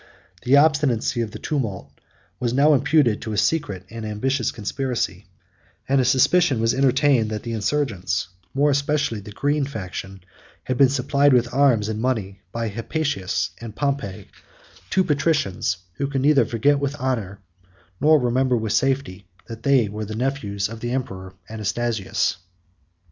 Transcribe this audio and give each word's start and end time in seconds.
The 0.41 0.57
obstinacy 0.57 1.21
of 1.21 1.29
the 1.29 1.37
tumult 1.37 1.91
was 2.39 2.55
now 2.55 2.73
imputed 2.73 3.21
to 3.21 3.33
a 3.33 3.37
secret 3.37 3.85
and 3.91 4.03
ambitious 4.03 4.49
conspiracy, 4.51 5.27
and 5.87 6.01
a 6.01 6.05
suspicion 6.05 6.59
was 6.59 6.73
entertained, 6.73 7.29
that 7.29 7.43
the 7.43 7.53
insurgents, 7.53 8.29
more 8.51 8.71
especially 8.71 9.19
the 9.19 9.29
green 9.31 9.63
faction, 9.63 10.21
had 10.63 10.75
been 10.75 10.89
supplied 10.89 11.33
with 11.33 11.53
arms 11.53 11.87
and 11.87 12.01
money 12.01 12.41
by 12.51 12.67
Hypatius 12.67 13.51
and 13.59 13.75
Pompey, 13.75 14.31
two 14.89 15.03
patricians, 15.03 15.77
who 15.97 16.07
could 16.07 16.21
neither 16.21 16.45
forget 16.47 16.79
with 16.79 16.99
honor, 16.99 17.39
nor 17.99 18.19
remember 18.19 18.57
with 18.57 18.73
safety, 18.73 19.27
that 19.49 19.61
they 19.61 19.87
were 19.87 20.05
the 20.05 20.15
nephews 20.15 20.67
of 20.67 20.79
the 20.79 20.93
emperor 20.93 21.35
Anastasius. 21.47 22.37